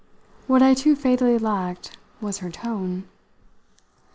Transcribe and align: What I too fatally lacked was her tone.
What 0.47 0.63
I 0.63 0.73
too 0.73 0.95
fatally 0.95 1.37
lacked 1.37 1.95
was 2.21 2.39
her 2.39 2.49
tone. 2.49 3.03